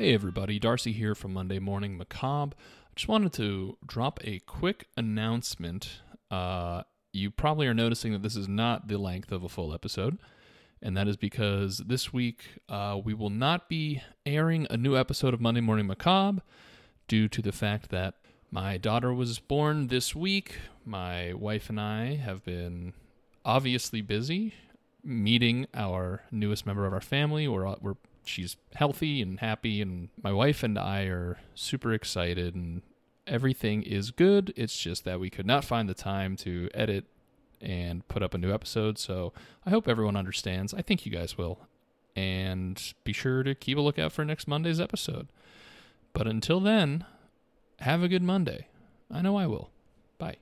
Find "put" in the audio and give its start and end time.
38.08-38.22